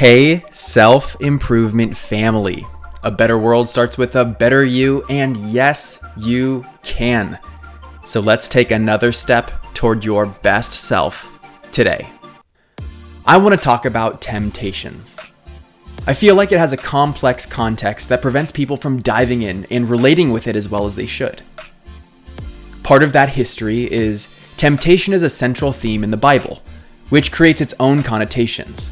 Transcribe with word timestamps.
Hey, 0.00 0.46
self 0.50 1.20
improvement 1.20 1.94
family. 1.94 2.66
A 3.02 3.10
better 3.10 3.36
world 3.36 3.68
starts 3.68 3.98
with 3.98 4.16
a 4.16 4.24
better 4.24 4.64
you, 4.64 5.04
and 5.10 5.36
yes, 5.36 6.02
you 6.16 6.64
can. 6.82 7.38
So 8.06 8.20
let's 8.20 8.48
take 8.48 8.70
another 8.70 9.12
step 9.12 9.50
toward 9.74 10.02
your 10.02 10.24
best 10.24 10.72
self 10.72 11.30
today. 11.70 12.08
I 13.26 13.36
want 13.36 13.52
to 13.52 13.62
talk 13.62 13.84
about 13.84 14.22
temptations. 14.22 15.20
I 16.06 16.14
feel 16.14 16.34
like 16.34 16.50
it 16.50 16.58
has 16.58 16.72
a 16.72 16.78
complex 16.78 17.44
context 17.44 18.08
that 18.08 18.22
prevents 18.22 18.50
people 18.50 18.78
from 18.78 19.02
diving 19.02 19.42
in 19.42 19.66
and 19.70 19.86
relating 19.86 20.32
with 20.32 20.48
it 20.48 20.56
as 20.56 20.66
well 20.66 20.86
as 20.86 20.96
they 20.96 21.04
should. 21.04 21.42
Part 22.84 23.02
of 23.02 23.12
that 23.12 23.28
history 23.28 23.82
is 23.92 24.34
temptation 24.56 25.12
is 25.12 25.22
a 25.22 25.28
central 25.28 25.74
theme 25.74 26.02
in 26.02 26.10
the 26.10 26.16
Bible, 26.16 26.62
which 27.10 27.30
creates 27.30 27.60
its 27.60 27.74
own 27.78 28.02
connotations 28.02 28.90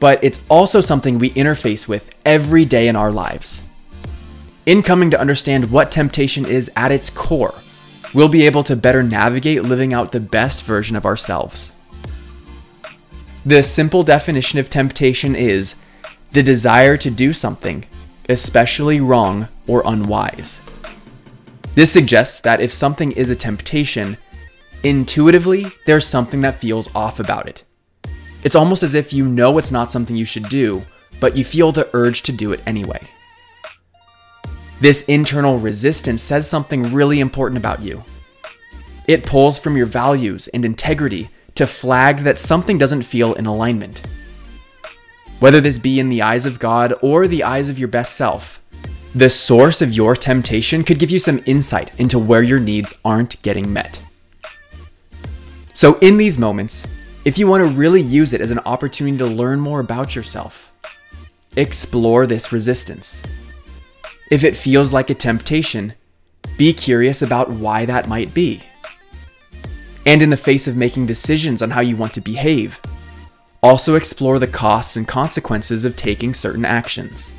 but 0.00 0.22
it's 0.22 0.44
also 0.48 0.80
something 0.80 1.18
we 1.18 1.30
interface 1.30 1.88
with 1.88 2.10
every 2.24 2.64
day 2.64 2.88
in 2.88 2.96
our 2.96 3.10
lives. 3.10 3.62
In 4.66 4.82
coming 4.82 5.10
to 5.10 5.20
understand 5.20 5.70
what 5.70 5.92
temptation 5.92 6.44
is 6.44 6.70
at 6.76 6.92
its 6.92 7.08
core, 7.08 7.54
we'll 8.12 8.28
be 8.28 8.46
able 8.46 8.62
to 8.64 8.76
better 8.76 9.02
navigate 9.02 9.62
living 9.62 9.94
out 9.94 10.12
the 10.12 10.20
best 10.20 10.64
version 10.64 10.96
of 10.96 11.06
ourselves. 11.06 11.72
The 13.44 13.62
simple 13.62 14.02
definition 14.02 14.58
of 14.58 14.68
temptation 14.68 15.36
is 15.36 15.76
the 16.32 16.42
desire 16.42 16.96
to 16.96 17.10
do 17.10 17.32
something, 17.32 17.86
especially 18.28 19.00
wrong 19.00 19.48
or 19.68 19.82
unwise. 19.86 20.60
This 21.74 21.92
suggests 21.92 22.40
that 22.40 22.60
if 22.60 22.72
something 22.72 23.12
is 23.12 23.30
a 23.30 23.36
temptation, 23.36 24.16
intuitively 24.82 25.66
there's 25.86 26.06
something 26.06 26.40
that 26.40 26.56
feels 26.56 26.92
off 26.94 27.20
about 27.20 27.48
it. 27.48 27.62
It's 28.46 28.54
almost 28.54 28.84
as 28.84 28.94
if 28.94 29.12
you 29.12 29.24
know 29.26 29.58
it's 29.58 29.72
not 29.72 29.90
something 29.90 30.14
you 30.14 30.24
should 30.24 30.48
do, 30.48 30.82
but 31.18 31.36
you 31.36 31.44
feel 31.44 31.72
the 31.72 31.90
urge 31.92 32.22
to 32.22 32.32
do 32.32 32.52
it 32.52 32.62
anyway. 32.64 33.00
This 34.80 35.02
internal 35.06 35.58
resistance 35.58 36.22
says 36.22 36.48
something 36.48 36.94
really 36.94 37.18
important 37.18 37.58
about 37.58 37.82
you. 37.82 38.04
It 39.08 39.26
pulls 39.26 39.58
from 39.58 39.76
your 39.76 39.86
values 39.86 40.46
and 40.46 40.64
integrity 40.64 41.28
to 41.56 41.66
flag 41.66 42.18
that 42.18 42.38
something 42.38 42.78
doesn't 42.78 43.02
feel 43.02 43.34
in 43.34 43.46
alignment. 43.46 44.06
Whether 45.40 45.60
this 45.60 45.80
be 45.80 45.98
in 45.98 46.08
the 46.08 46.22
eyes 46.22 46.46
of 46.46 46.60
God 46.60 46.94
or 47.02 47.26
the 47.26 47.42
eyes 47.42 47.68
of 47.68 47.80
your 47.80 47.88
best 47.88 48.14
self, 48.14 48.62
the 49.12 49.28
source 49.28 49.82
of 49.82 49.92
your 49.92 50.14
temptation 50.14 50.84
could 50.84 51.00
give 51.00 51.10
you 51.10 51.18
some 51.18 51.42
insight 51.46 51.98
into 51.98 52.16
where 52.16 52.44
your 52.44 52.60
needs 52.60 52.96
aren't 53.04 53.42
getting 53.42 53.72
met. 53.72 54.00
So, 55.72 55.98
in 55.98 56.16
these 56.16 56.38
moments, 56.38 56.86
if 57.26 57.38
you 57.38 57.48
want 57.48 57.60
to 57.60 57.76
really 57.76 58.00
use 58.00 58.32
it 58.32 58.40
as 58.40 58.52
an 58.52 58.60
opportunity 58.60 59.18
to 59.18 59.26
learn 59.26 59.58
more 59.58 59.80
about 59.80 60.14
yourself, 60.14 60.78
explore 61.56 62.24
this 62.24 62.52
resistance. 62.52 63.20
If 64.30 64.44
it 64.44 64.54
feels 64.54 64.92
like 64.92 65.10
a 65.10 65.14
temptation, 65.14 65.94
be 66.56 66.72
curious 66.72 67.22
about 67.22 67.50
why 67.50 67.84
that 67.84 68.06
might 68.06 68.32
be. 68.32 68.62
And 70.06 70.22
in 70.22 70.30
the 70.30 70.36
face 70.36 70.68
of 70.68 70.76
making 70.76 71.06
decisions 71.06 71.62
on 71.62 71.70
how 71.70 71.80
you 71.80 71.96
want 71.96 72.14
to 72.14 72.20
behave, 72.20 72.80
also 73.60 73.96
explore 73.96 74.38
the 74.38 74.46
costs 74.46 74.94
and 74.94 75.08
consequences 75.08 75.84
of 75.84 75.96
taking 75.96 76.32
certain 76.32 76.64
actions. 76.64 77.32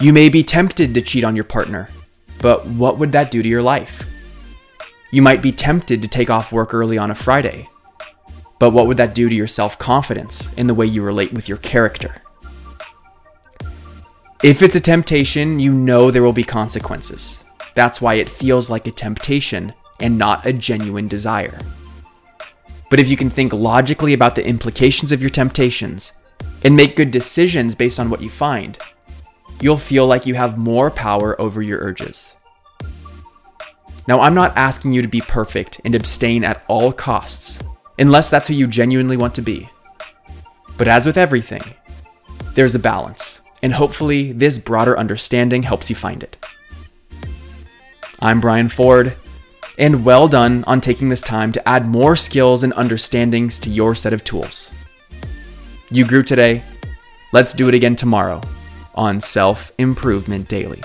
You 0.00 0.12
may 0.12 0.28
be 0.28 0.42
tempted 0.42 0.92
to 0.94 1.02
cheat 1.02 1.22
on 1.22 1.36
your 1.36 1.44
partner, 1.44 1.88
but 2.40 2.66
what 2.66 2.98
would 2.98 3.12
that 3.12 3.30
do 3.30 3.44
to 3.44 3.48
your 3.48 3.62
life? 3.62 4.04
You 5.12 5.22
might 5.22 5.40
be 5.40 5.52
tempted 5.52 6.02
to 6.02 6.08
take 6.08 6.30
off 6.30 6.50
work 6.50 6.74
early 6.74 6.98
on 6.98 7.12
a 7.12 7.14
Friday, 7.14 7.68
but 8.62 8.70
what 8.70 8.86
would 8.86 8.98
that 8.98 9.12
do 9.12 9.28
to 9.28 9.34
your 9.34 9.48
self 9.48 9.76
confidence 9.76 10.52
in 10.52 10.68
the 10.68 10.74
way 10.74 10.86
you 10.86 11.02
relate 11.02 11.32
with 11.32 11.48
your 11.48 11.58
character? 11.58 12.22
If 14.44 14.62
it's 14.62 14.76
a 14.76 14.80
temptation, 14.80 15.58
you 15.58 15.74
know 15.74 16.12
there 16.12 16.22
will 16.22 16.32
be 16.32 16.44
consequences. 16.44 17.42
That's 17.74 18.00
why 18.00 18.14
it 18.14 18.28
feels 18.28 18.70
like 18.70 18.86
a 18.86 18.92
temptation 18.92 19.72
and 19.98 20.16
not 20.16 20.46
a 20.46 20.52
genuine 20.52 21.08
desire. 21.08 21.58
But 22.88 23.00
if 23.00 23.10
you 23.10 23.16
can 23.16 23.30
think 23.30 23.52
logically 23.52 24.12
about 24.12 24.36
the 24.36 24.46
implications 24.46 25.10
of 25.10 25.20
your 25.20 25.30
temptations 25.30 26.12
and 26.62 26.76
make 26.76 26.94
good 26.94 27.10
decisions 27.10 27.74
based 27.74 27.98
on 27.98 28.10
what 28.10 28.22
you 28.22 28.30
find, 28.30 28.78
you'll 29.60 29.76
feel 29.76 30.06
like 30.06 30.24
you 30.24 30.34
have 30.34 30.56
more 30.56 30.88
power 30.88 31.34
over 31.40 31.62
your 31.62 31.80
urges. 31.80 32.36
Now, 34.06 34.20
I'm 34.20 34.34
not 34.34 34.56
asking 34.56 34.92
you 34.92 35.02
to 35.02 35.08
be 35.08 35.20
perfect 35.20 35.80
and 35.84 35.96
abstain 35.96 36.44
at 36.44 36.62
all 36.68 36.92
costs 36.92 37.60
unless 37.98 38.30
that's 38.30 38.48
who 38.48 38.54
you 38.54 38.66
genuinely 38.66 39.16
want 39.16 39.34
to 39.34 39.42
be. 39.42 39.68
But 40.76 40.88
as 40.88 41.06
with 41.06 41.16
everything, 41.16 41.62
there's 42.54 42.74
a 42.74 42.78
balance, 42.78 43.40
and 43.62 43.72
hopefully, 43.72 44.32
this 44.32 44.58
broader 44.58 44.98
understanding 44.98 45.62
helps 45.62 45.88
you 45.88 45.96
find 45.96 46.22
it. 46.22 46.36
I'm 48.20 48.40
Brian 48.40 48.68
Ford, 48.68 49.16
and 49.78 50.04
well 50.04 50.28
done 50.28 50.64
on 50.64 50.80
taking 50.80 51.08
this 51.08 51.22
time 51.22 51.52
to 51.52 51.68
add 51.68 51.86
more 51.86 52.16
skills 52.16 52.62
and 52.62 52.72
understandings 52.74 53.58
to 53.60 53.70
your 53.70 53.94
set 53.94 54.12
of 54.12 54.24
tools. 54.24 54.70
You 55.90 56.06
grew 56.06 56.22
today. 56.22 56.62
Let's 57.32 57.52
do 57.52 57.68
it 57.68 57.74
again 57.74 57.96
tomorrow 57.96 58.40
on 58.94 59.20
Self 59.20 59.72
Improvement 59.78 60.48
Daily. 60.48 60.82